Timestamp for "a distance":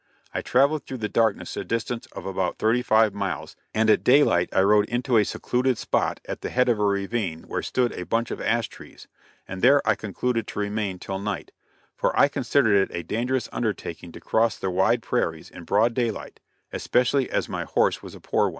1.55-2.07